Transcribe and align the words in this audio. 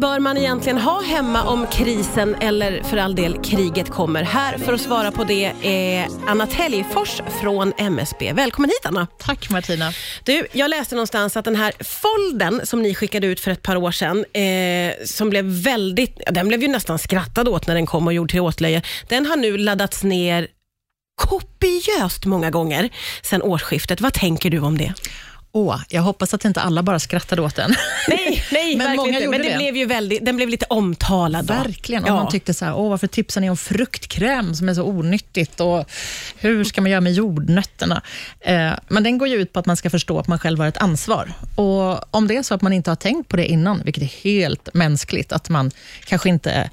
Bör 0.00 0.18
man 0.18 0.36
egentligen 0.36 0.78
ha 0.78 1.02
hemma 1.02 1.44
om 1.44 1.66
krisen 1.66 2.34
eller 2.34 2.82
för 2.82 2.96
all 2.96 3.14
del 3.14 3.42
kriget 3.44 3.90
kommer? 3.90 4.22
Här 4.22 4.58
för 4.58 4.72
att 4.72 4.80
svara 4.80 5.12
på 5.12 5.24
det 5.24 5.52
är 5.62 6.08
Anna 6.26 6.46
Täljfors 6.46 7.22
från 7.40 7.72
MSB. 7.76 8.32
Välkommen 8.32 8.70
hit 8.70 8.80
Anna. 8.84 9.06
Tack 9.18 9.50
Martina. 9.50 9.92
Du, 10.24 10.46
jag 10.52 10.70
läste 10.70 10.94
någonstans 10.94 11.36
att 11.36 11.44
den 11.44 11.56
här 11.56 11.72
folden 11.80 12.66
som 12.66 12.82
ni 12.82 12.94
skickade 12.94 13.26
ut 13.26 13.40
för 13.40 13.50
ett 13.50 13.62
par 13.62 13.76
år 13.76 13.90
sedan, 13.90 14.24
eh, 14.32 15.06
som 15.06 15.30
blev 15.30 15.44
väldigt, 15.44 16.20
den 16.30 16.48
blev 16.48 16.62
ju 16.62 16.68
nästan 16.68 16.98
skrattad 16.98 17.48
åt 17.48 17.66
när 17.66 17.74
den 17.74 17.86
kom 17.86 18.06
och 18.06 18.12
gjord 18.12 18.30
till 18.30 18.40
åtlöje, 18.40 18.82
den 19.08 19.26
har 19.26 19.36
nu 19.36 19.58
laddats 19.58 20.02
ner 20.02 20.48
kopiöst 21.16 22.26
många 22.26 22.50
gånger 22.50 22.90
sedan 23.22 23.42
årsskiftet. 23.42 24.00
Vad 24.00 24.12
tänker 24.12 24.50
du 24.50 24.58
om 24.58 24.78
det? 24.78 24.94
Åh, 25.52 25.80
jag 25.88 26.02
hoppas 26.02 26.34
att 26.34 26.44
inte 26.44 26.60
alla 26.60 26.82
bara 26.82 26.98
skrattade 26.98 27.42
åt 27.42 27.56
den. 27.56 27.74
Nej, 28.08 28.44
nej 28.52 28.76
Men 28.78 28.96
många 28.96 29.08
inte. 29.08 29.24
gjorde 29.24 29.38
Men 29.38 29.46
det 29.46 29.52
det. 29.52 29.56
blev 29.56 29.76
ju 29.76 29.86
väldigt, 29.86 30.24
den 30.24 30.36
blev 30.36 30.48
lite 30.48 30.66
omtalad. 30.68 31.44
Då. 31.44 31.54
Verkligen. 31.54 32.04
Ja. 32.06 32.12
Och 32.12 32.18
man 32.18 32.32
tyckte 32.32 32.54
så 32.54 32.64
här, 32.64 32.74
åh, 32.76 32.90
varför 32.90 33.06
tipsar 33.06 33.40
ni 33.40 33.50
om 33.50 33.56
fruktkräm 33.56 34.54
som 34.54 34.68
är 34.68 34.74
så 34.74 34.82
onyttigt 34.84 35.60
och 35.60 35.90
hur 36.36 36.64
ska 36.64 36.80
man 36.80 36.90
göra 36.90 37.00
med 37.00 37.12
jordnötterna? 37.12 38.02
Eh, 38.40 38.72
men 38.88 39.02
den 39.02 39.18
går 39.18 39.28
ju 39.28 39.36
ut 39.36 39.52
på 39.52 39.60
att 39.60 39.66
man 39.66 39.76
ska 39.76 39.90
förstå 39.90 40.18
att 40.18 40.28
man 40.28 40.38
själv 40.38 40.58
har 40.58 40.66
ett 40.66 40.76
ansvar. 40.76 41.32
Och 41.54 42.14
om 42.14 42.28
det 42.28 42.36
är 42.36 42.42
så 42.42 42.54
att 42.54 42.62
man 42.62 42.72
inte 42.72 42.90
har 42.90 42.96
tänkt 42.96 43.28
på 43.28 43.36
det 43.36 43.46
innan, 43.46 43.82
vilket 43.84 44.02
är 44.02 44.24
helt 44.24 44.68
mänskligt, 44.74 45.32
att 45.32 45.48
man 45.48 45.70
kanske 46.04 46.28
inte 46.28 46.70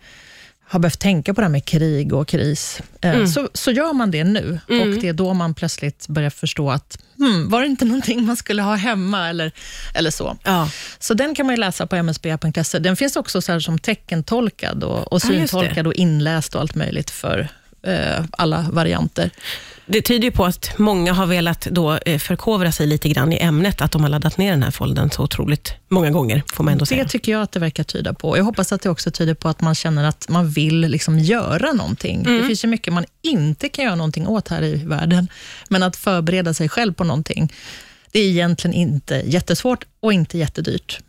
har 0.69 0.79
behövt 0.79 0.99
tänka 0.99 1.33
på 1.33 1.41
det 1.41 1.45
här 1.45 1.51
med 1.51 1.65
krig 1.65 2.13
och 2.13 2.27
kris, 2.27 2.81
eh, 3.01 3.25
så, 3.25 3.49
så 3.53 3.71
gör 3.71 3.93
man 3.93 4.11
det 4.11 4.23
nu. 4.23 4.59
Och 4.67 5.01
det 5.01 5.07
är 5.07 5.13
då 5.13 5.33
man 5.33 5.53
plötsligt 5.53 6.07
börjar 6.07 6.29
förstå 6.29 6.71
att, 6.71 6.97
hmm, 7.17 7.49
var 7.49 7.61
det 7.61 7.67
inte 7.67 7.85
någonting 7.85 8.25
man 8.25 8.37
skulle 8.37 8.61
ha 8.61 8.75
hemma 8.75 9.29
eller, 9.29 9.51
eller 9.93 10.11
så. 10.11 10.37
Ja. 10.43 10.69
Så 10.99 11.13
den 11.13 11.35
kan 11.35 11.45
man 11.45 11.55
ju 11.55 11.59
läsa 11.59 11.87
på 11.87 11.95
msb.se. 11.95 12.79
Den 12.79 12.95
finns 12.95 13.15
också 13.15 13.41
så 13.41 13.61
som 13.61 13.79
teckentolkad 13.79 14.83
och, 14.83 15.13
och 15.13 15.21
Ja, 15.23 15.27
syntolkad 15.27 15.87
och 15.87 15.93
inläst 15.93 16.55
och 16.55 16.61
allt 16.61 16.75
möjligt 16.75 17.09
för 17.09 17.49
alla 18.31 18.65
varianter. 18.71 19.31
Det 19.89 20.01
tyder 20.01 20.23
ju 20.23 20.31
på 20.31 20.45
att 20.45 20.77
många 20.77 21.13
har 21.13 21.25
velat 21.25 21.61
då 21.61 21.97
eh, 21.97 22.19
förkovra 22.19 22.71
sig 22.71 22.87
lite 22.87 23.09
grann 23.09 23.33
i 23.33 23.37
ämnet, 23.39 23.81
att 23.81 23.91
de 23.91 24.01
har 24.01 24.09
laddat 24.09 24.37
ner 24.37 24.51
den 24.51 24.63
här 24.63 24.71
folden 24.71 25.11
så 25.11 25.23
otroligt 25.23 25.73
många 25.89 26.11
gånger, 26.11 26.43
får 26.53 26.63
man 26.63 26.71
ändå 26.71 26.85
säga. 26.85 27.03
Det 27.03 27.09
tycker 27.09 27.31
jag 27.31 27.41
att 27.41 27.51
det 27.51 27.59
verkar 27.59 27.83
tyda 27.83 28.13
på. 28.13 28.37
Jag 28.37 28.43
hoppas 28.43 28.71
att 28.71 28.81
det 28.81 28.89
också 28.89 29.11
tyder 29.11 29.33
på 29.33 29.49
att 29.49 29.61
man 29.61 29.75
känner 29.75 30.03
att 30.03 30.29
man 30.29 30.49
vill 30.49 30.79
liksom 30.79 31.19
göra 31.19 31.73
någonting. 31.73 32.21
Mm. 32.25 32.41
Det 32.41 32.47
finns 32.47 32.63
ju 32.63 32.67
mycket 32.67 32.93
man 32.93 33.05
inte 33.21 33.69
kan 33.69 33.85
göra 33.85 33.95
någonting 33.95 34.27
åt 34.27 34.47
här 34.47 34.63
i 34.63 34.75
världen, 34.75 35.27
men 35.69 35.83
att 35.83 35.95
förbereda 35.95 36.53
sig 36.53 36.69
själv 36.69 36.93
på 36.93 37.03
någonting, 37.03 37.53
det 38.11 38.19
är 38.19 38.29
egentligen 38.29 38.73
inte 38.73 39.23
jättesvårt 39.25 39.85
och 39.99 40.13
inte 40.13 40.37
jättedyrt. 40.37 40.99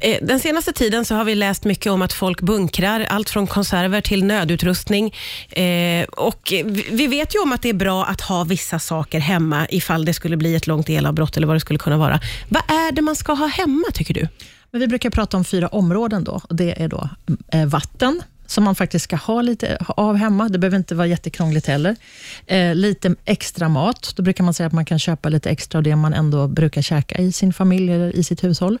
Eh, 0.00 0.18
den 0.22 0.40
senaste 0.40 0.72
tiden 0.72 1.04
så 1.04 1.14
har 1.14 1.24
vi 1.24 1.34
läst 1.34 1.64
mycket 1.64 1.92
om 1.92 2.02
att 2.02 2.12
folk 2.12 2.40
bunkrar, 2.40 3.00
allt 3.10 3.30
från 3.30 3.46
konserver 3.46 4.00
till 4.00 4.24
nödutrustning. 4.24 5.14
Eh, 5.50 6.04
och 6.04 6.52
vi- 6.90 7.06
vet 7.06 7.34
ju 7.34 7.38
om 7.42 7.52
att 7.52 7.62
det 7.62 7.68
är 7.68 7.74
bra 7.74 8.04
att 8.04 8.20
ha 8.20 8.44
vissa 8.44 8.78
saker 8.78 9.20
hemma, 9.20 9.66
ifall 9.70 10.04
det 10.04 10.14
skulle 10.14 10.36
bli 10.36 10.54
ett 10.54 10.66
långt 10.66 10.88
elavbrott 10.90 11.36
eller 11.36 11.46
vad 11.46 11.56
det 11.56 11.60
skulle 11.60 11.78
kunna 11.78 11.96
vara. 11.96 12.20
Vad 12.48 12.62
är 12.70 12.92
det 12.92 13.02
man 13.02 13.16
ska 13.16 13.32
ha 13.32 13.46
hemma, 13.46 13.84
tycker 13.94 14.14
du? 14.14 14.28
Men 14.70 14.80
vi 14.80 14.86
brukar 14.86 15.10
prata 15.10 15.36
om 15.36 15.44
fyra 15.44 15.68
områden. 15.68 16.24
då. 16.24 16.40
Det 16.50 16.82
är 16.82 16.88
då 16.88 17.08
mm, 17.28 17.38
eh, 17.52 17.66
vatten, 17.66 18.22
som 18.46 18.64
man 18.64 18.74
faktiskt 18.74 19.04
ska 19.04 19.16
ha 19.16 19.42
lite 19.42 19.78
av 19.88 20.16
hemma. 20.16 20.48
Det 20.48 20.58
behöver 20.58 20.76
inte 20.76 20.94
vara 20.94 21.06
jättekrångligt 21.06 21.66
heller. 21.66 21.96
Eh, 22.46 22.74
lite 22.74 23.14
extra 23.24 23.68
mat. 23.68 24.12
Då 24.16 24.22
brukar 24.22 24.44
man 24.44 24.54
säga 24.54 24.66
att 24.66 24.72
man 24.72 24.84
kan 24.84 24.98
köpa 24.98 25.28
lite 25.28 25.50
extra 25.50 25.78
av 25.78 25.82
det 25.82 25.96
man 25.96 26.14
ändå 26.14 26.48
brukar 26.48 26.82
käka 26.82 27.18
i 27.18 27.32
sin 27.32 27.52
familj 27.52 27.92
eller 27.92 28.16
i 28.16 28.24
sitt 28.24 28.44
hushåll. 28.44 28.78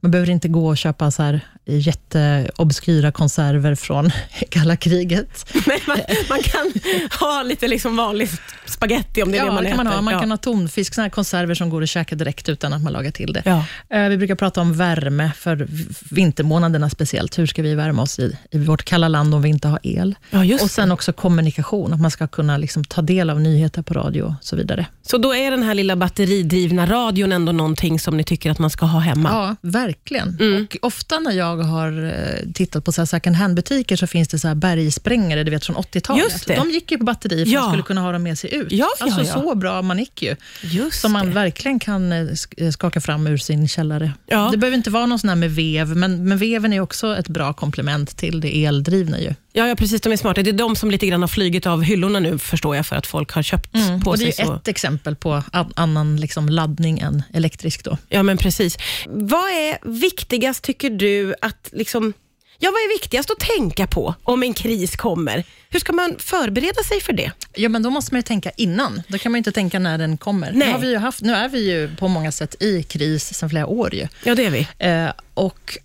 Man 0.00 0.10
behöver 0.10 0.30
inte 0.30 0.48
gå 0.48 0.66
och 0.68 0.76
köpa 0.76 1.10
så 1.10 1.22
här 1.22 1.40
jätteobskyra 1.66 3.12
konserver 3.12 3.74
från 3.74 4.10
kalla 4.50 4.76
kriget. 4.76 5.46
Men 5.66 5.78
man, 5.86 5.98
man 6.28 6.42
kan 6.42 6.72
ha 7.20 7.42
lite 7.42 7.68
liksom 7.68 7.96
vanlig 7.96 8.28
spaghetti 8.66 9.22
om 9.22 9.32
det 9.32 9.38
är 9.38 9.40
ja, 9.40 9.44
det 9.46 9.52
man 9.52 9.62
det 9.64 9.68
kan 9.70 9.76
man 9.76 9.86
äter. 9.86 9.96
ha. 9.96 10.02
Man 10.02 10.14
Ja. 10.14 10.20
kan 10.20 10.30
ha 10.30 10.36
tonfisk, 10.36 10.94
såna 10.94 11.10
konserver 11.10 11.54
som 11.54 11.70
går 11.70 11.82
att 11.82 11.88
käka 11.88 12.14
direkt 12.16 12.48
utan 12.48 12.72
att 12.72 12.82
man 12.82 12.92
lagar 12.92 13.10
till 13.10 13.32
det. 13.32 13.42
Ja. 13.44 13.64
Eh, 13.96 14.08
Vi 14.08 14.16
brukar 14.16 14.34
prata 14.34 14.60
om 14.60 14.72
värme 14.76 15.30
för 15.36 15.68
vintermånaderna 16.10 16.90
speciellt. 16.90 17.38
Hur 17.38 17.46
ska 17.46 17.62
vi 17.62 17.74
värma 17.74 18.02
oss 18.02 18.18
i, 18.18 18.36
i 18.50 18.58
vårt 18.58 18.84
kalla 18.84 19.08
land 19.08 19.34
om 19.34 19.42
vi 19.42 19.48
inte 19.48 19.68
har 19.68 19.78
el? 19.82 20.14
Ja, 20.30 20.44
just 20.44 20.64
och 20.64 20.70
sen 20.70 20.92
också 20.92 21.12
kommunikation, 21.12 21.92
att 21.92 22.00
man 22.00 22.10
ska 22.10 22.26
kunna 22.26 22.56
liksom 22.56 22.84
ta 22.84 23.02
del 23.02 23.30
av 23.30 23.40
nyheter 23.40 23.82
på 23.82 23.94
radio 23.94 24.22
och 24.22 24.34
så 24.40 24.56
vidare. 24.56 24.86
Så 25.02 25.18
då 25.18 25.34
är 25.34 25.50
den 25.50 25.62
här 25.62 25.74
lilla 25.74 25.96
batteridrivna 25.96 26.86
radion 26.86 27.32
ändå 27.32 27.52
någonting 27.52 28.00
som 28.00 28.16
ni 28.16 28.24
tycker 28.24 28.50
att 28.50 28.58
man 28.58 28.70
ska 28.70 28.86
ha 28.86 28.98
hemma? 29.00 29.28
Ja, 29.32 29.56
verkligen. 29.60 29.93
Mm. 30.40 30.64
Och 30.64 30.76
ofta 30.86 31.18
när 31.18 31.32
jag 31.32 31.56
har 31.56 32.04
eh, 32.04 32.52
tittat 32.52 32.84
på 32.84 32.92
så 32.92 33.00
här 33.00 33.06
second 33.06 33.36
hand-butiker 33.36 33.96
så 33.96 34.06
finns 34.06 34.28
det 34.28 34.38
så 34.38 34.48
här 34.48 34.54
bergsprängare 34.54 35.44
du 35.44 35.50
vet, 35.50 35.64
från 35.66 35.76
80-talet. 35.76 36.22
Just 36.24 36.46
det. 36.46 36.54
De 36.54 36.70
gick 36.70 36.90
ju 36.90 36.98
på 36.98 37.04
batteri 37.04 37.44
för 37.44 37.52
Ja. 37.52 37.58
att 37.60 37.64
man 37.64 37.72
skulle 37.72 37.82
kunna 37.82 38.00
ha 38.00 38.12
dem 38.12 38.22
med 38.22 38.38
sig 38.38 38.54
ut. 38.54 38.72
Ja, 38.72 38.86
ja, 38.98 39.04
alltså 39.04 39.20
ja. 39.22 39.42
så 39.42 39.54
bra 39.54 39.82
manick 39.82 40.22
ju. 40.22 40.36
Just 40.62 41.00
som 41.00 41.12
man 41.12 41.26
det. 41.26 41.32
verkligen 41.32 41.78
kan 41.78 42.12
eh, 42.12 42.26
eh, 42.56 42.70
skaka 42.70 43.00
fram 43.00 43.26
ur 43.26 43.36
sin 43.36 43.68
källare. 43.68 44.12
Ja. 44.26 44.48
Det 44.52 44.56
behöver 44.58 44.76
inte 44.76 44.90
vara 44.90 45.06
någon 45.06 45.18
sån 45.18 45.28
här 45.28 45.36
med 45.36 45.50
vev, 45.50 45.96
men, 45.96 46.28
men 46.28 46.38
veven 46.38 46.72
är 46.72 46.80
också 46.80 47.16
ett 47.16 47.28
bra 47.28 47.52
komplement 47.52 48.16
till 48.16 48.40
det 48.40 48.64
eldrivna. 48.64 49.20
Ju. 49.20 49.34
Ja, 49.52 49.66
ja, 49.68 49.74
precis. 49.76 50.00
De 50.00 50.12
är 50.12 50.16
smarta. 50.16 50.42
Det 50.42 50.50
är 50.50 50.52
de 50.52 50.76
som 50.76 50.90
lite 50.90 51.06
grann 51.06 51.20
har 51.20 51.28
flugit 51.28 51.66
av 51.66 51.82
hyllorna 51.82 52.20
nu, 52.20 52.38
förstår 52.38 52.76
jag, 52.76 52.86
för 52.86 52.96
att 52.96 53.06
folk 53.06 53.30
har 53.32 53.42
köpt 53.42 53.72
på 53.72 53.78
Mm. 53.78 54.00
Och 54.06 54.18
det 54.18 54.32
sig. 54.32 54.42
är 54.42 54.46
så. 54.46 54.54
ett 54.54 54.68
exempel 54.68 55.16
på 55.16 55.42
an- 55.52 55.72
annan 55.76 56.16
liksom 56.16 56.48
laddning 56.48 56.98
än 56.98 57.22
elektrisk. 57.32 57.84
Då. 57.84 57.98
Ja, 58.08 58.22
men 58.22 58.36
precis. 58.38 58.76
Vad 59.06 59.50
är 59.50 59.73
viktigast, 59.82 60.64
tycker 60.64 60.90
du, 60.90 61.34
att 61.40 61.68
liksom... 61.72 62.12
Ja, 62.58 62.70
vad 62.70 62.80
är 62.80 62.88
viktigast 62.94 63.30
att 63.30 63.40
tänka 63.40 63.86
på 63.86 64.14
om 64.22 64.42
en 64.42 64.54
kris 64.54 64.96
kommer? 64.96 65.44
Hur 65.70 65.80
ska 65.80 65.92
man 65.92 66.16
förbereda 66.18 66.82
sig 66.82 67.00
för 67.00 67.12
det? 67.12 67.32
Ja, 67.54 67.68
men 67.68 67.82
då 67.82 67.90
måste 67.90 68.14
man 68.14 68.18
ju 68.18 68.22
tänka 68.22 68.50
innan. 68.56 69.02
Då 69.08 69.18
kan 69.18 69.32
man 69.32 69.36
ju 69.36 69.40
inte 69.40 69.52
tänka 69.52 69.78
när 69.78 69.98
den 69.98 70.16
kommer. 70.18 70.52
Nu, 70.52 70.58
Nej. 70.58 70.72
har 70.72 70.78
vi 70.78 70.90
ju 70.90 70.96
haft, 70.96 71.20
nu 71.20 71.32
är 71.32 71.48
vi 71.48 71.70
ju 71.70 71.96
på 71.96 72.08
många 72.08 72.32
sätt 72.32 72.62
i 72.62 72.82
kris 72.82 73.34
sedan 73.34 73.50
flera 73.50 73.66
år. 73.66 73.94
Ju. 73.94 74.08
Ja, 74.24 74.34
det 74.34 74.44
är 74.44 74.50
vi. 74.50 74.68
Eh, 74.78 75.10
och 75.34 75.78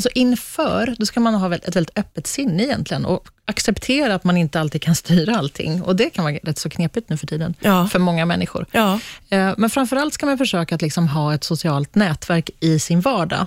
alltså 0.00 0.08
inför, 0.14 0.94
då 0.98 1.06
ska 1.06 1.20
man 1.20 1.34
ha 1.34 1.54
ett 1.54 1.76
väldigt 1.76 1.98
öppet 1.98 2.26
sinne 2.26 2.62
egentligen 2.62 3.04
och 3.04 3.28
acceptera 3.44 4.14
att 4.14 4.24
man 4.24 4.36
inte 4.36 4.60
alltid 4.60 4.82
kan 4.82 4.94
styra 4.94 5.36
allting. 5.36 5.82
Och 5.82 5.96
Det 5.96 6.10
kan 6.10 6.24
vara 6.24 6.34
rätt 6.34 6.58
så 6.58 6.70
knepigt 6.70 7.08
nu 7.08 7.16
för 7.16 7.26
tiden, 7.26 7.54
Ja. 7.60 7.88
för 7.88 7.98
många 7.98 8.26
människor. 8.26 8.66
Ja. 8.72 9.00
Eh, 9.30 9.54
Men 9.56 9.70
framförallt 9.70 10.14
ska 10.14 10.26
man 10.26 10.38
försöka 10.38 10.74
att 10.74 10.82
liksom 10.82 11.08
ha 11.08 11.34
ett 11.34 11.44
socialt 11.44 11.94
nätverk 11.94 12.50
i 12.60 12.78
sin 12.78 13.00
vardag. 13.00 13.46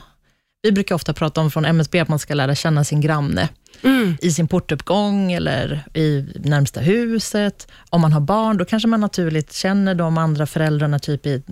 Vi 0.61 0.71
brukar 0.71 0.95
ofta 0.95 1.13
prata 1.13 1.41
om 1.41 1.51
från 1.51 1.65
MSB 1.65 1.99
att 1.99 2.07
man 2.07 2.19
ska 2.19 2.33
lära 2.33 2.55
känna 2.55 2.83
sin 2.83 3.01
granne 3.01 3.49
Mm. 3.83 4.17
i 4.21 4.31
sin 4.31 4.47
portuppgång 4.47 5.31
eller 5.31 5.83
i 5.93 6.25
närmsta 6.35 6.79
huset. 6.79 7.67
Om 7.89 8.01
man 8.01 8.13
har 8.13 8.21
barn, 8.21 8.57
då 8.57 8.65
kanske 8.65 8.87
man 8.87 9.01
naturligt 9.01 9.53
känner 9.53 9.95
de 9.95 10.17
andra 10.17 10.45
föräldrarna, 10.45 10.99
typ 10.99 11.25
i 11.25 11.43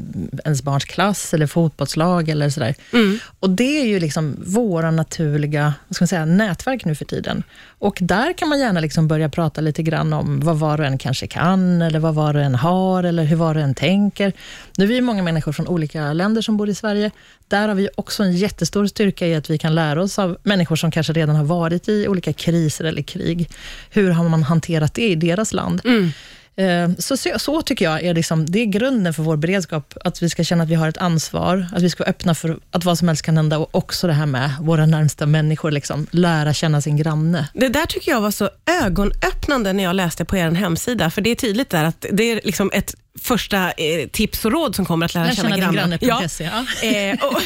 ens 0.46 0.64
barns 0.64 0.86
klass 0.86 1.34
eller 1.34 1.48
fotbollslag 1.48 2.30
eller 2.30 2.50
sådär. 2.50 2.76
Mm. 2.94 3.20
Och 3.40 3.50
det 3.50 3.82
är 3.82 3.86
ju 3.86 4.00
liksom 4.00 4.36
våra 4.46 4.92
naturliga 4.92 5.74
vad 5.88 5.96
ska 5.96 6.04
man 6.04 6.08
säga, 6.08 6.26
nätverk 6.26 6.86
nu 6.86 6.96
för 6.96 7.06
tiden. 7.06 7.44
Och 7.80 7.98
där 8.02 8.34
kan 8.34 8.50
man 8.50 8.60
gärna 8.60 8.80
liksom 8.80 9.08
börja 9.08 9.30
prata 9.30 9.62
lite 9.62 9.84
grann 9.84 10.14
om 10.14 10.40
vad 10.40 10.60
var 10.60 10.80
och 10.80 10.86
en 10.86 10.98
kanske 10.98 11.28
kan, 11.28 11.82
eller 11.82 12.00
vad 12.00 12.16
var 12.16 12.36
och 12.36 12.42
en 12.42 12.56
har, 12.56 13.04
eller 13.04 13.24
hur 13.24 13.36
var 13.36 13.56
och 13.56 13.62
en 13.62 13.76
tänker. 13.76 14.34
Nu 14.78 14.84
är 14.84 14.88
vi 14.88 15.02
många 15.02 15.24
människor 15.24 15.52
från 15.52 15.68
olika 15.68 16.14
länder 16.14 16.42
som 16.42 16.58
bor 16.58 16.70
i 16.70 16.76
Sverige. 16.76 17.12
Där 17.52 17.68
har 17.68 17.76
vi 17.76 17.90
också 17.96 18.24
en 18.24 18.32
jättestor 18.34 18.88
styrka 18.88 19.28
i 19.28 19.36
att 19.36 19.50
vi 19.50 19.58
kan 19.58 19.76
lära 19.76 20.02
oss 20.02 20.20
av 20.20 20.38
människor 20.44 20.76
som 20.76 20.92
kanske 20.92 21.14
redan 21.14 21.36
har 21.36 21.44
varit 21.44 21.90
i 21.90 22.08
olika 22.08 22.34
kriser 22.34 22.86
eller 22.86 23.02
krig. 23.02 23.50
Hur 23.90 24.12
har 24.12 24.30
man 24.30 24.44
hanterat 24.44 24.94
det 24.94 25.10
i 25.10 25.16
deras 25.16 25.54
land? 25.54 25.82
Mm. 25.86 26.12
Eh, 26.56 26.98
Så, 27.00 27.18
så, 27.18 27.30
så 27.40 27.62
tycker 27.62 27.86
jag 27.86 28.04
är, 28.04 28.14
liksom, 28.14 28.46
det 28.46 28.60
är 28.60 28.66
grunden 28.66 29.14
för 29.14 29.24
vår 29.24 29.38
beredskap, 29.38 29.94
att 30.06 30.22
vi 30.24 30.30
ska 30.30 30.44
känna 30.44 30.64
att 30.64 30.70
vi 30.70 30.76
har 30.76 30.90
ett 30.90 30.98
ansvar, 30.98 31.68
att 31.74 31.82
vi 31.82 31.90
ska 31.90 32.04
vara 32.04 32.10
öppna 32.10 32.36
för 32.36 32.60
att 32.72 32.86
vad 32.86 32.98
som 32.98 33.08
helst 33.08 33.24
kan 33.24 33.38
hända 33.38 33.58
och 33.58 33.76
också 33.76 34.08
det 34.08 34.14
här 34.14 34.26
med 34.26 34.52
våra 34.62 34.86
närmsta 34.86 35.26
människor, 35.26 35.72
liksom, 35.72 36.08
lära 36.12 36.54
känna 36.54 36.82
sin 36.82 36.98
granne. 36.98 37.48
Det 37.54 37.70
där 37.70 37.86
tycker 37.86 38.12
jag 38.12 38.22
var 38.22 38.32
så 38.32 38.50
ögonöppnande 38.84 39.74
när 39.74 39.84
jag 39.84 39.96
läste 39.96 40.26
på 40.26 40.38
er 40.38 40.52
hemsida, 40.52 41.10
för 41.10 41.22
det 41.22 41.30
är 41.30 41.36
tydligt 41.36 41.70
där 41.70 41.84
att 41.84 42.06
det 42.12 42.24
är 42.24 42.42
liksom 42.44 42.72
ett 42.74 42.96
första 43.20 43.72
eh, 43.72 44.08
tips 44.08 44.46
och 44.46 44.52
råd 44.52 44.76
som 44.76 44.86
kommer 44.86 45.06
att 45.06 45.14
lära 45.14 45.24
Lära 45.24 45.36
känna, 45.36 45.50
känna 45.50 45.68
din 45.68 45.76
grannar. 45.76 45.98
granne.se, 45.98 46.44
ja. 46.44 46.66
Eh, 46.88 47.26
och, 47.26 47.42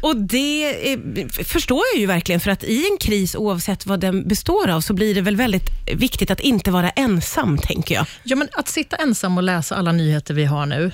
och 0.10 0.16
det 0.16 0.92
eh, 0.92 0.98
förstår 1.28 1.82
jag 1.92 2.00
ju 2.00 2.06
verkligen, 2.06 2.40
för 2.40 2.50
att 2.50 2.64
i 2.64 2.86
en 2.90 2.98
kris, 2.98 3.34
oavsett 3.34 3.86
vad 3.86 4.00
den 4.00 4.28
består 4.28 4.68
av, 4.68 4.80
så 4.80 4.92
blir 4.92 5.14
det 5.14 5.20
väl 5.20 5.36
väldigt 5.36 5.70
viktigt 5.94 6.30
att 6.30 6.40
inte 6.40 6.70
vara 6.70 6.90
ensam, 6.90 7.58
tänker 7.58 7.94
jag. 7.94 8.06
Ja, 8.22 8.36
men 8.36 8.48
att 8.52 8.68
sitta 8.68 8.96
ensam 8.96 9.36
och 9.36 9.42
läsa 9.42 9.76
alla 9.76 9.92
nyheter 9.92 10.34
vi 10.34 10.44
har 10.44 10.66
nu 10.66 10.92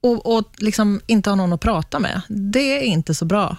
och, 0.00 0.36
och 0.36 0.52
liksom 0.56 1.00
inte 1.06 1.30
ha 1.30 1.34
någon 1.34 1.52
att 1.52 1.60
prata 1.60 1.98
med, 1.98 2.20
det 2.28 2.78
är 2.78 2.82
inte 2.82 3.14
så 3.14 3.24
bra 3.24 3.56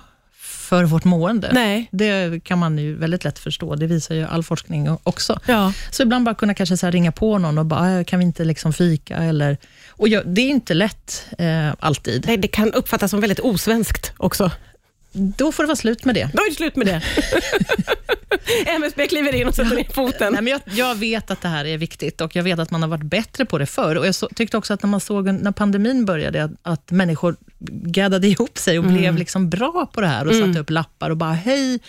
för 0.72 0.84
vårt 0.84 1.04
mående. 1.04 1.50
Nej. 1.54 1.88
Det 1.92 2.44
kan 2.44 2.60
man 2.60 2.78
ju 2.78 2.96
väldigt 2.96 3.24
lätt 3.24 3.40
förstå. 3.40 3.76
Det 3.76 3.88
visar 3.88 4.16
ju 4.16 4.24
all 4.26 4.44
forskning 4.44 4.98
också. 5.04 5.40
Ja. 5.48 5.74
Så 5.92 6.04
ibland 6.04 6.26
bara 6.26 6.36
kunna 6.36 6.54
kanske 6.54 6.78
så 6.78 6.90
ringa 6.90 7.12
på 7.12 7.38
någon 7.38 7.58
och 7.58 7.66
bara, 7.66 8.00
"Ah, 8.00 8.04
kan 8.04 8.20
vi 8.20 8.26
inte 8.26 8.44
liksom 8.44 8.74
fika? 8.74 9.16
Eller, 9.18 9.58
och 9.90 10.08
jag, 10.08 10.28
det 10.28 10.42
är 10.42 10.50
inte 10.50 10.74
lätt 10.74 11.26
eh, 11.38 11.74
alltid. 11.80 12.24
Nej, 12.28 12.38
det 12.38 12.48
kan 12.48 12.74
uppfattas 12.74 13.12
som 13.12 13.22
väldigt 13.22 13.40
osvenskt 13.40 14.12
också. 14.18 14.52
då 15.14 15.52
får 15.52 15.64
det 15.64 15.68
vara 15.68 15.76
slut 15.76 16.06
med 16.06 16.16
det. 16.16 16.30
Då 16.34 16.42
är 16.44 16.50
det 16.50 16.56
slut 16.56 16.76
med 16.76 16.88
det. 16.88 17.02
MSB 18.66 19.08
kliver 19.08 19.36
in 19.36 19.48
och 19.48 19.56
sätter 19.56 19.76
ner 19.76 19.94
foten. 19.94 20.34
Nej, 20.34 20.42
men 20.42 20.48
jag, 20.52 20.62
jag 20.66 20.96
vet 20.96 21.32
att 21.32 21.42
det 21.42 21.48
här 21.48 21.66
är 21.66 21.78
viktigt 21.78 22.22
och 22.22 22.36
jag 22.36 22.44
vet 22.44 22.60
att 22.60 22.72
man 22.72 22.82
har 22.82 22.90
varit 22.90 23.04
bättre 23.04 23.46
på 23.46 23.58
det 23.58 23.66
förr. 23.66 23.98
Och 23.98 24.08
jag 24.08 24.16
så, 24.16 24.28
tyckte 24.36 24.58
också 24.58 24.74
att 24.74 24.84
när 24.84 24.90
man 24.90 25.00
såg 25.00 25.26
när 25.34 25.52
pandemin 25.52 26.06
började, 26.06 26.44
att, 26.44 26.52
att 26.64 26.92
människor 26.92 27.36
gaddade 27.84 28.28
ihop 28.28 28.58
sig 28.58 28.80
och 28.80 28.86
Mm. 28.86 28.98
blev 28.98 29.16
liksom 29.18 29.50
bra 29.50 29.90
på 29.94 30.02
det 30.02 30.08
här 30.08 30.28
och 30.28 30.36
satte 30.36 30.60
upp 30.60 30.70
lappar 30.70 31.10
och 31.10 31.18
bara, 31.18 31.34
hej, 31.34 31.80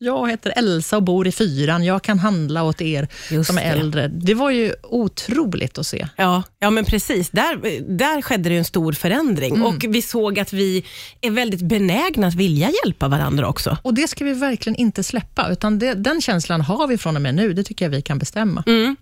jag 0.00 0.30
heter 0.30 0.52
Elsa 0.56 0.96
och 0.96 1.02
bor 1.02 1.26
i 1.26 1.32
fyran, 1.32 1.84
jag 1.84 2.02
kan 2.02 2.18
handla 2.18 2.62
åt 2.62 2.80
er 2.80 3.08
Just 3.30 3.46
som 3.46 3.58
är 3.58 3.62
det. 3.62 3.80
äldre. 3.80 4.08
Det 4.08 4.34
var 4.34 4.50
ju 4.50 4.72
otroligt 4.82 5.78
att 5.78 5.86
se. 5.86 6.08
Ja, 6.16 6.42
ja 6.58 6.70
men 6.70 6.84
precis. 6.84 7.30
Där, 7.30 7.80
där 7.96 8.22
skedde 8.22 8.48
det 8.48 8.56
en 8.56 8.64
stor 8.64 8.92
förändring 8.92 9.62
och 9.62 9.84
vi 9.88 10.02
såg 10.02 10.38
att 10.38 10.52
vi 10.52 10.84
är 11.20 11.30
väldigt 11.30 11.62
benägna 11.62 12.26
att 12.26 12.34
vilja 12.34 12.70
hjälpa 12.84 13.08
varandra 13.08 13.48
också. 13.48 13.76
Och 13.82 13.94
det 13.94 14.08
ska 14.08 14.24
vi 14.24 14.32
verkligen 14.32 14.76
inte 14.76 15.04
släppa, 15.04 15.48
utan 15.50 15.78
det, 15.78 15.94
den 15.94 16.20
känslan 16.20 16.60
har 16.60 16.86
vi 16.86 16.98
från 16.98 17.16
och 17.16 17.22
med 17.22 17.34
nu. 17.34 17.52
Det 17.52 17.64
tycker 17.64 17.84
jag 17.84 17.90
vi 17.90 18.02
kan 18.02 18.18
bestämma. 18.18 18.64
Mm. 18.66 18.96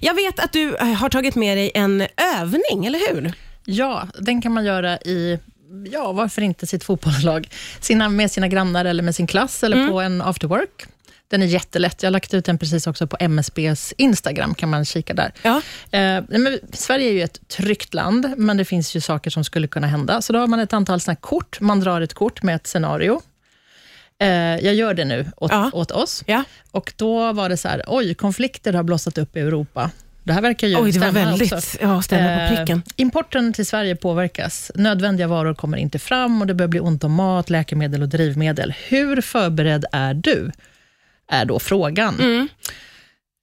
Jag 0.00 0.14
vet 0.14 0.40
att 0.40 0.52
du 0.52 0.76
har 0.98 1.08
tagit 1.08 1.34
med 1.34 1.56
dig 1.56 1.70
en 1.74 2.06
övning, 2.40 2.86
eller 2.86 3.14
hur? 3.14 3.32
Ja, 3.64 4.08
den 4.18 4.42
kan 4.42 4.52
man 4.52 4.64
göra 4.64 4.98
i, 4.98 5.38
ja 5.92 6.12
varför 6.12 6.42
inte 6.42 6.66
sitt 6.66 6.84
fotbollslag, 6.84 7.48
sina, 7.80 8.08
med 8.08 8.30
sina 8.30 8.48
grannar 8.48 8.84
eller 8.84 9.02
med 9.02 9.14
sin 9.14 9.26
klass 9.26 9.62
eller 9.64 9.76
Mm. 9.76 9.90
på 9.90 10.00
en 10.00 10.22
after 10.22 10.48
work. 10.48 10.86
Den 11.30 11.42
är 11.42 11.46
jättelätt. 11.46 12.02
Jag 12.02 12.06
har 12.08 12.12
lagt 12.12 12.34
ut 12.34 12.44
den 12.44 12.58
precis 12.58 12.86
också 12.86 13.06
på 13.06 13.16
MSBs 13.20 13.92
Instagram, 13.96 14.54
kan 14.54 14.68
man 14.68 14.84
kika 14.84 15.14
där. 15.14 15.32
Ja. 15.42 15.56
Eh, 15.90 16.22
men 16.28 16.58
Sverige 16.72 17.08
är 17.08 17.12
ju 17.12 17.22
ett 17.22 17.48
tryggt 17.48 17.94
land, 17.94 18.34
men 18.36 18.56
det 18.56 18.64
finns 18.64 18.96
ju 18.96 19.00
saker 19.00 19.30
som 19.30 19.44
skulle 19.44 19.68
kunna 19.68 19.86
hända. 19.86 20.22
Så 20.22 20.32
då 20.32 20.38
har 20.38 20.46
man 20.46 20.60
ett 20.60 20.72
antal 20.72 21.00
såna 21.00 21.16
kort. 21.16 21.60
Man 21.60 21.80
drar 21.80 22.00
ett 22.00 22.14
kort 22.14 22.42
med 22.42 22.54
ett 22.56 22.66
scenario. 22.66 23.20
Eh, 24.20 24.28
jag 24.64 24.74
gör 24.74 24.94
det 24.94 25.04
nu 25.04 25.26
åt, 25.36 25.50
Ja. 25.52 25.70
åt 25.72 25.90
oss. 25.90 26.22
Ja. 26.26 26.44
Och 26.70 26.92
då 26.96 27.32
var 27.32 27.48
det 27.48 27.56
så 27.56 27.68
här, 27.68 27.84
oj, 27.86 28.14
konflikter 28.14 28.72
har 28.72 28.82
blossat 28.82 29.18
upp 29.18 29.36
i 29.36 29.40
Europa. 29.40 29.90
Det 30.28 30.34
här 30.34 30.42
verkar 30.42 30.68
ju 30.68 30.76
Oj, 30.76 30.92
det 30.92 30.98
var 30.98 31.10
väldigt 31.10 31.52
också. 31.52 31.78
ja, 31.80 32.02
stämma 32.02 32.36
på 32.36 32.42
Eh, 32.42 32.56
pricken. 32.56 32.82
Importen 32.96 33.52
till 33.52 33.66
Sverige 33.66 33.96
påverkas. 33.96 34.72
Nödvändiga 34.74 35.26
varor 35.26 35.54
kommer 35.54 35.78
inte 35.78 35.98
fram 35.98 36.40
och 36.40 36.46
det 36.46 36.54
börjar 36.54 36.68
bli 36.68 36.80
ont 36.80 37.04
om 37.04 37.12
mat, 37.12 37.50
läkemedel 37.50 38.02
och 38.02 38.08
drivmedel. 38.08 38.74
Hur 38.88 39.20
förberedd 39.20 39.84
är 39.92 40.14
du? 40.14 40.50
Är 41.30 41.44
då 41.44 41.58
frågan. 41.58 42.14
Mm. 42.20 42.48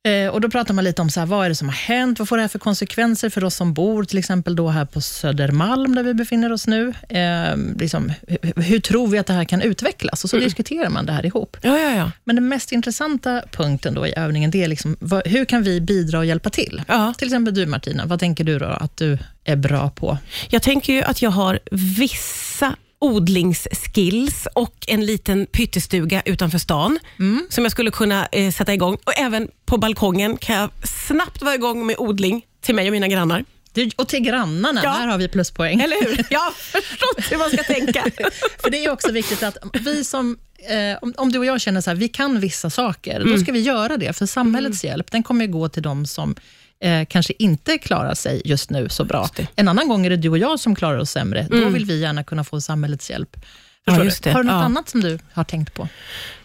Eh, 0.06 0.28
och 0.28 0.42
Då 0.42 0.50
pratar 0.50 0.74
man 0.74 0.84
lite 0.84 1.02
om 1.02 1.10
så 1.10 1.20
här, 1.20 1.28
vad 1.28 1.46
är 1.46 1.50
det 1.50 1.56
som 1.56 1.70
har 1.70 1.76
hänt, 1.76 2.20
vad 2.20 2.30
får 2.30 2.38
det 2.38 2.44
här 2.44 2.48
för 2.48 2.60
konsekvenser 2.60 3.30
för 3.30 3.44
oss 3.44 3.56
som 3.56 3.74
bor, 3.74 4.04
till 4.04 4.18
exempel 4.18 4.56
då 4.56 4.70
här 4.70 4.86
på 4.86 5.02
Södermalm, 5.02 5.96
där 5.96 6.04
vi 6.04 6.14
befinner 6.14 6.52
oss 6.52 6.68
nu. 6.68 6.94
Eh, 7.10 7.58
liksom, 7.80 8.12
hur, 8.28 8.62
hur 8.62 8.80
tror 8.80 9.08
vi 9.08 9.18
att 9.18 9.28
det 9.28 9.34
här 9.34 9.46
kan 9.46 9.62
utvecklas? 9.62 10.24
Och 10.24 10.30
så 10.30 10.38
diskuterar 10.38 10.90
man 10.90 11.06
det 11.06 11.12
här 11.12 11.26
ihop. 11.26 11.58
Ja, 11.62 11.80
ja, 11.80 11.96
ja. 11.96 12.12
Men 12.24 12.36
den 12.36 12.48
mest 12.48 12.72
intressanta 12.72 13.42
punkten 13.52 13.94
då 13.94 14.08
i 14.08 14.14
övningen, 14.18 14.52
det 14.52 14.64
är 14.64 14.68
liksom, 14.68 14.98
vad, 15.00 15.28
hur 15.28 15.46
kan 15.46 15.64
vi 15.64 15.82
bidra 15.82 16.20
och 16.20 16.26
hjälpa 16.26 16.50
till? 16.50 16.82
ja. 16.88 17.14
Till 17.18 17.28
exempel 17.28 17.54
du 17.54 17.66
Martina, 17.66 18.06
vad 18.06 18.20
tänker 18.20 18.44
du 18.44 18.60
då 18.60 18.66
att 18.66 18.98
du 18.98 19.18
är 19.44 19.56
bra 19.56 19.90
på? 19.90 20.18
Jag 20.50 20.62
tänker 20.62 20.94
ju 20.94 21.04
att 21.04 21.22
jag 21.22 21.30
har 21.30 21.60
vissa 21.72 22.76
odlingsskills 23.00 24.48
och 24.54 24.76
en 24.88 25.06
liten 25.06 25.46
pyttestuga 25.46 26.22
utanför 26.26 26.58
stan 26.58 27.00
Mm. 27.20 27.48
som 27.50 27.64
jag 27.66 27.72
skulle 27.72 27.92
kunna 27.92 28.28
eh, 28.32 28.52
sätta 28.52 28.74
igång. 28.74 28.98
Och 29.04 29.18
även 29.20 29.48
på 29.66 29.78
balkongen 29.78 30.38
kan 30.38 30.56
jag 30.56 30.70
snabbt 31.08 31.42
vara 31.42 31.56
igång 31.56 31.86
med 31.86 31.96
odling 32.00 32.46
till 32.62 32.76
mig 32.76 32.88
och 32.88 32.92
mina 32.92 33.08
grannar. 33.08 33.46
Du, 33.74 33.90
och 33.96 34.08
till 34.08 34.20
grannarna, 34.20 34.82
Ja. 34.84 34.90
här 34.92 35.08
har 35.08 35.18
vi 35.18 35.28
pluspoäng. 35.28 35.82
Eller 35.82 36.04
hur? 36.06 36.26
Jag 36.30 36.40
har 36.40 36.52
förstått 36.52 37.32
hur 37.32 37.38
man 37.38 37.50
ska 37.50 37.64
tänka. 37.64 38.04
För 38.64 38.70
det 38.70 38.86
är 38.86 38.92
också 38.92 39.12
viktigt 39.12 39.44
att 39.44 39.58
vi 39.86 40.04
som, 40.04 40.38
eh, 40.70 40.98
om, 41.02 41.14
om 41.18 41.32
du 41.32 41.40
och 41.40 41.46
jag 41.46 41.62
känner 41.62 41.82
så 41.82 41.90
här, 41.90 41.96
vi 41.98 42.08
kan 42.08 42.40
vissa 42.40 42.70
saker, 42.70 43.16
Mm. 43.22 43.34
då 43.34 43.40
ska 43.44 43.52
vi 43.52 43.60
göra 43.60 43.98
det. 43.98 44.14
För 44.18 44.26
samhällets 44.26 44.84
hjälp, 44.84 45.12
den 45.12 45.24
kommer 45.24 45.46
ju 45.46 45.52
gå 45.52 45.70
till 45.70 45.84
de 45.84 46.06
som 46.06 46.36
eh, 46.86 47.06
kanske 47.06 47.34
inte 47.40 47.78
klarar 47.78 48.14
sig 48.14 48.42
just 48.46 48.70
nu 48.70 48.90
så 48.90 49.04
bra. 49.06 49.30
Mm. 49.38 49.48
En 49.56 49.68
annan 49.68 49.88
gång 49.88 50.06
är 50.06 50.10
det 50.10 50.18
du 50.18 50.30
och 50.30 50.38
jag 50.38 50.60
som 50.60 50.76
klarar 50.76 50.98
oss 50.98 51.12
sämre. 51.12 51.48
Då 51.50 51.70
vill 51.70 51.86
vi 51.86 52.00
gärna 52.00 52.24
kunna 52.24 52.44
få 52.44 52.62
samhällets 52.62 53.10
hjälp. 53.10 53.36
Det. 53.86 53.92
Har 53.92 54.00
du 54.00 54.04
något 54.44 54.46
Ja. 54.54 54.64
annat 54.64 54.90
som 54.90 55.02
du 55.02 55.20
har 55.34 55.44
tänkt 55.44 55.74
på? 55.74 55.88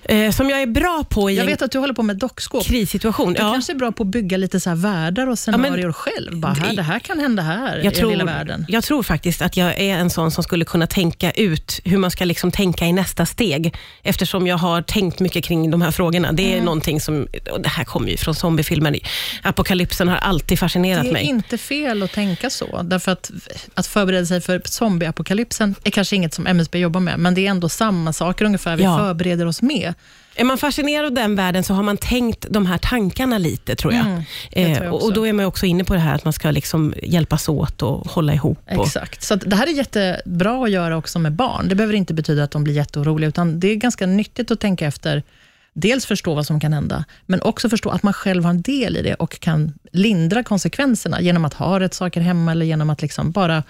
Eh, 0.05 0.31
som 0.31 0.50
jag 0.50 0.62
är 0.62 0.67
bra 0.67 1.05
på 1.08 1.31
i 1.31 1.35
Jag 1.35 1.41
en 1.41 1.47
vet 1.47 1.62
att 1.62 1.70
du 1.73 1.79
håller 1.79 1.94
på 1.94 2.02
med 2.02 2.17
dockskåp. 2.17 2.64
krissituation. 2.64 3.32
Du 3.32 3.43
Ja. 3.43 3.52
kanske 3.52 3.73
är 3.73 3.76
bra 3.76 3.93
på 3.93 4.02
att 4.02 4.08
bygga 4.08 4.37
lite 4.37 4.61
så 4.61 4.70
här 4.70 4.76
världar 4.76 5.26
och 5.26 5.38
scenarier 5.38 5.93
själv. 5.93 6.37
Bara, 6.37 6.52
här, 6.52 6.76
det 6.76 6.82
här 6.82 6.99
kan 6.99 7.19
hända 7.20 7.43
här 7.43 7.81
jag 7.85 7.93
i 7.93 7.97
tror, 7.97 8.11
den 8.11 8.19
lilla 8.19 8.32
världen. 8.32 8.67
jag 8.69 8.85
tror 8.85 9.02
faktiskt 9.02 9.43
att 9.43 9.56
jag 9.56 9.81
är 9.81 9.97
en 9.97 10.11
sån 10.11 10.31
som 10.31 10.44
skulle 10.44 10.64
kunna 10.64 10.87
tänka 10.87 11.31
ut 11.31 11.81
hur 11.85 11.99
man 11.99 12.11
ska 12.11 12.25
liksom 12.25 12.50
tänka 12.50 12.87
i 12.87 12.93
nästa 12.93 13.26
steg, 13.26 13.75
eftersom 14.02 14.47
jag 14.47 14.56
har 14.56 14.82
tänkt 14.82 15.20
mycket 15.20 15.44
kring 15.44 15.70
de 15.70 15.82
här 15.82 15.91
frågorna. 15.91 16.32
Det 16.32 16.43
är 16.49 16.53
Mm. 16.53 16.64
någonting 16.64 17.00
som, 17.00 17.26
och 17.53 17.61
det 17.61 17.69
här 17.69 17.85
kommer 17.85 18.08
ju 18.11 18.17
från 18.17 18.35
zombiefilmer. 18.35 18.99
Apokalypsen 19.43 20.08
har 20.08 20.17
alltid 20.17 20.58
fascinerat 20.58 21.03
Det 21.05 21.08
är 21.08 21.12
mig. 21.12 21.25
inte 21.25 21.58
fel 21.58 22.03
att 22.03 22.12
tänka 22.12 22.50
så, 22.50 22.82
därför 22.82 23.12
att, 23.12 23.31
att 23.75 23.87
förbereda 23.87 24.26
sig 24.26 24.41
för 24.41 24.62
zombieapokalypsen 24.64 25.75
är 25.85 25.91
kanske 25.91 26.17
inget 26.17 26.35
som 26.35 26.46
MSB 26.46 26.79
jobbar 26.79 27.00
med, 27.00 27.19
men 27.19 27.35
det 27.35 27.46
är 27.46 27.50
ändå 27.50 27.69
samma 27.69 28.12
saker 28.12 28.44
ungefär 28.44 28.76
vi 28.76 28.85
Ja. 28.85 28.99
förbereder 28.99 29.46
oss 29.46 29.62
med. 29.62 29.90
Är 30.35 30.45
man 30.45 30.59
fascinerad 30.59 31.07
av 31.07 31.13
den 31.13 31.37
världen 31.37 31.65
så 31.65 31.75
har 31.75 31.83
man 31.83 31.97
tänkt 31.97 32.47
de 32.51 32.67
här 32.67 32.79
tankarna 32.79 33.39
lite, 33.39 33.77
tror 33.77 33.93
jag. 33.93 34.07
Mm, 34.07 34.23
det 34.53 34.65
tror 34.65 34.77
jag 34.77 34.85
eh, 34.85 34.93
och, 34.93 35.05
och 35.05 35.13
Då 35.13 35.27
är 35.27 35.33
man 35.33 35.45
också 35.45 35.67
inne 35.67 35.85
på 35.85 35.95
det 35.95 36.01
här 36.01 36.15
att 36.15 36.25
man 36.25 36.33
ska 36.33 36.51
liksom 36.51 36.95
hjälpas 37.03 37.49
åt 37.49 37.83
och 37.83 38.07
hålla 38.07 38.35
ihop. 38.35 38.59
Och, 38.77 38.87
Exakt. 38.87 39.23
Så 39.23 39.35
att 39.35 39.41
det 39.47 39.57
här 39.57 39.67
är 39.67 39.71
jättebra 39.71 40.65
att 40.65 40.71
göra 40.71 40.97
också 40.97 41.19
med 41.19 41.33
barn. 41.33 41.69
Det 41.69 41.75
behöver 41.75 41.95
inte 41.95 42.15
betyda 42.15 42.45
att 42.45 42.51
de 42.51 42.65
blir 42.65 42.75
jätteoroliga, 42.75 43.29
utan 43.29 43.61
det 43.61 43.69
är 43.69 43.75
ganska 43.75 44.07
nyttigt 44.07 44.51
att 44.51 44.61
tänka 44.61 44.87
efter, 44.87 45.23
dels 45.73 46.07
förstå 46.07 46.35
vad 46.35 46.47
som 46.47 46.61
kan 46.61 46.73
hända, 46.73 47.05
men 47.27 47.43
också 47.43 47.69
förstå 47.69 47.91
att 47.91 48.03
man 48.03 48.13
själv 48.13 48.45
har 48.45 48.51
en 48.51 48.63
del 48.63 48.97
i 48.97 49.03
det 49.03 49.15
och 49.15 49.41
kan 49.41 49.73
lindra 49.93 50.43
konsekvenserna 50.43 51.21
genom 51.21 51.45
att 51.45 51.55
ha 51.55 51.81
rätt 51.81 51.95
saker 51.95 52.21
hemma 52.21 52.53
eller 52.53 52.67
genom 52.67 52.91
att 52.91 53.03
liksom 53.03 53.31
bara 53.31 53.63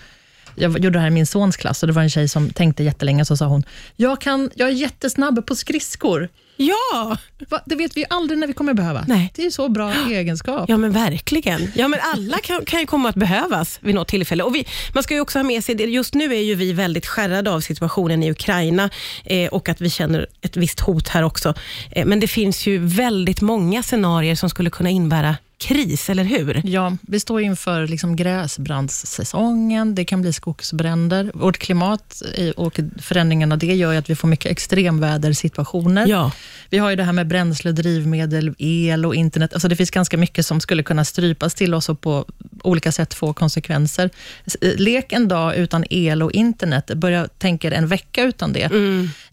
jag 0.60 0.78
gjorde 0.78 0.98
det 0.98 1.00
här 1.00 1.06
i 1.06 1.10
min 1.10 1.26
sons 1.26 1.56
klass 1.56 1.82
och 1.82 1.86
det 1.86 1.92
var 1.92 2.02
en 2.02 2.10
tjej 2.10 2.28
som 2.28 2.50
tänkte 2.50 2.82
jättelänge, 2.82 3.24
så 3.24 3.36
sa 3.36 3.46
hon, 3.46 3.64
jag, 3.96 4.20
kan, 4.20 4.50
jag 4.54 4.68
är 4.68 4.72
jättesnabb 4.72 5.46
på 5.46 5.56
skridskor. 5.56 6.28
Ja, 6.56 7.16
Va? 7.48 7.60
Det 7.66 7.74
vet 7.74 7.96
vi 7.96 8.04
aldrig 8.10 8.38
när 8.38 8.46
vi 8.46 8.52
kommer 8.52 8.74
behöva. 8.74 9.04
Nej. 9.08 9.32
Det 9.34 9.42
är 9.42 9.44
ju 9.44 9.50
så 9.50 9.68
bra 9.68 9.92
egenskap. 10.10 10.68
Ja, 10.68 10.76
men 10.76 10.92
verkligen. 10.92 11.72
Ja, 11.74 11.88
men 11.88 12.00
alla 12.02 12.38
kan, 12.38 12.64
kan 12.64 12.80
ju 12.80 12.86
komma 12.86 13.08
att 13.08 13.14
behövas 13.14 13.78
vid 13.82 13.94
något 13.94 14.08
tillfälle. 14.08 14.42
Och 14.42 14.54
vi, 14.54 14.66
man 14.94 15.02
ska 15.02 15.14
ju 15.14 15.20
också 15.20 15.38
ha 15.38 15.44
med 15.44 15.64
sig, 15.64 15.74
det. 15.74 15.84
just 15.84 16.14
nu 16.14 16.34
är 16.34 16.40
ju 16.40 16.54
vi 16.54 16.72
väldigt 16.72 17.06
skärrade 17.06 17.50
av 17.50 17.60
situationen 17.60 18.22
i 18.22 18.30
Ukraina 18.30 18.90
eh, 19.24 19.48
och 19.48 19.68
att 19.68 19.80
vi 19.80 19.90
känner 19.90 20.26
ett 20.40 20.56
visst 20.56 20.80
hot 20.80 21.08
här 21.08 21.22
också. 21.22 21.54
Eh, 21.90 22.06
men 22.06 22.20
det 22.20 22.26
finns 22.26 22.66
ju 22.66 22.78
väldigt 22.78 23.40
många 23.40 23.82
scenarier 23.82 24.34
som 24.34 24.50
skulle 24.50 24.70
kunna 24.70 24.90
innebära 24.90 25.36
kris, 25.60 26.10
eller 26.10 26.24
hur? 26.24 26.62
Ja, 26.64 26.96
vi 27.02 27.20
står 27.20 27.40
inför 27.40 27.86
liksom 27.86 28.16
gräsbrandssäsongen, 28.16 29.94
det 29.94 30.04
kan 30.04 30.22
bli 30.22 30.32
skogsbränder. 30.32 31.30
Vårt 31.34 31.58
klimat 31.58 32.22
och 32.56 32.80
förändringen 32.98 33.52
av 33.52 33.58
det 33.58 33.66
gör 33.74 33.94
att 33.94 34.10
vi 34.10 34.14
får 34.16 34.28
mycket 34.28 34.50
extremvädersituationer. 34.52 36.06
Ja, 36.06 36.32
Vi 36.70 36.78
har 36.78 36.90
ju 36.90 36.96
det 36.96 37.04
här 37.04 37.12
med 37.12 37.26
bränsle, 37.26 37.72
drivmedel, 37.72 38.54
el 38.58 39.06
och 39.06 39.14
internet. 39.14 39.52
Alltså 39.52 39.68
det 39.68 39.76
finns 39.76 39.90
ganska 39.90 40.16
mycket 40.16 40.46
som 40.46 40.60
skulle 40.60 40.82
kunna 40.82 41.04
strypas 41.04 41.54
till 41.54 41.74
oss 41.74 41.88
och 41.88 42.00
på 42.00 42.24
olika 42.62 42.92
sätt 42.92 43.14
få 43.14 43.32
konsekvenser. 43.32 44.10
S- 44.44 44.56
Lek 44.60 45.12
en 45.12 45.28
dag 45.28 45.56
utan 45.56 45.84
el 45.90 46.22
och 46.22 46.32
internet, 46.32 46.90
börja 46.94 47.28
tänka 47.28 47.70
en 47.70 47.86
vecka 47.88 48.22
utan 48.22 48.52
det 48.52 48.68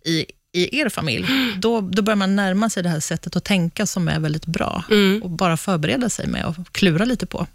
i, 0.05 0.25
i 0.57 0.79
er 0.79 0.89
familj. 0.89 1.25
Då, 1.57 1.81
då 1.81 2.01
börjar 2.01 2.15
man 2.15 2.35
närma 2.35 2.69
sig 2.69 2.83
det 2.83 2.89
här 2.89 2.99
sättet 2.99 3.35
att 3.35 3.43
tänka 3.43 3.85
som 3.85 4.07
är 4.07 4.19
väldigt 4.19 4.45
bra 4.45 4.83
och 5.23 5.29
bara 5.29 5.57
förbereda 5.57 6.09
sig 6.09 6.27
med 6.27 6.45
och 6.45 6.55
klura 6.71 7.05
lite 7.05 7.25
på. 7.25 7.47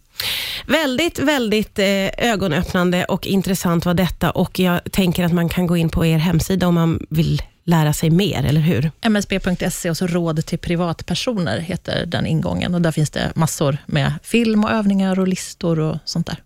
Väldigt, 0.67 1.19
väldigt 1.19 1.79
eh, 1.79 1.87
ögonöppnande 2.19 3.05
och 3.05 3.27
intressant 3.27 3.85
var 3.85 3.95
detta 3.95 4.31
och 4.31 4.59
jag 4.59 4.81
tänker 4.93 5.25
att 5.25 5.33
man 5.33 5.49
kan 5.49 5.67
gå 5.67 5.77
in 5.77 5.89
på 5.89 6.07
er 6.07 6.19
hemsida 6.19 6.67
om 6.67 6.75
man 6.75 7.07
vill 7.11 7.43
lära 7.65 7.93
sig 7.93 8.11
mer, 8.11 8.45
eller 8.45 8.61
hur? 8.61 8.91
MSB.se 9.01 9.91
och 9.91 9.97
så 9.97 10.07
råd 10.07 10.47
till 10.47 10.59
privatpersoner 10.59 11.59
heter 11.59 12.07
den 12.07 12.27
ingången. 12.27 12.75
Och 12.75 12.83
Där 12.83 12.93
finns 12.93 13.11
det 13.11 13.33
massor 13.35 13.79
med 13.87 14.13
film 14.23 14.65
och 14.65 14.71
övningar 14.71 15.21
och 15.21 15.29
listor 15.29 15.79
och 15.79 15.97
sånt 16.05 16.27
där. 16.27 16.37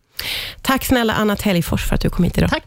Tack 0.62 0.84
snälla 0.84 1.12
Anna 1.12 1.36
Täljfors 1.36 1.84
för 1.88 1.94
att 1.94 2.00
du 2.00 2.10
kom 2.10 2.24
hit 2.24 2.38
idag. 2.38 2.50
Tack! 2.50 2.64